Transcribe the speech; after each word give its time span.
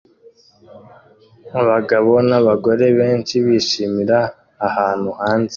Abagabo 1.61 2.11
n'abagore 2.29 2.85
benshi 2.99 3.35
bishimira 3.45 4.17
ahantu 4.67 5.09
hanze 5.19 5.49